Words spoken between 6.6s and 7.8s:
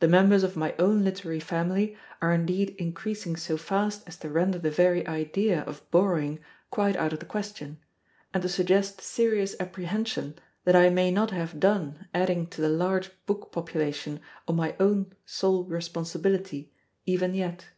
quite out of the question,